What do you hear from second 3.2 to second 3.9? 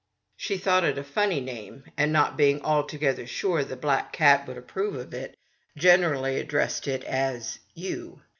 sure the